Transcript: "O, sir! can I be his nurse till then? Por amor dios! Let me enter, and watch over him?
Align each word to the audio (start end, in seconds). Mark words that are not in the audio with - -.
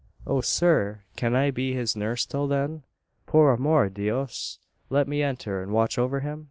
"O, 0.25 0.41
sir! 0.41 1.03
can 1.15 1.35
I 1.35 1.51
be 1.51 1.75
his 1.75 1.95
nurse 1.95 2.25
till 2.25 2.47
then? 2.47 2.81
Por 3.27 3.53
amor 3.53 3.87
dios! 3.87 4.57
Let 4.89 5.07
me 5.07 5.21
enter, 5.21 5.61
and 5.61 5.71
watch 5.73 5.99
over 5.99 6.21
him? 6.21 6.39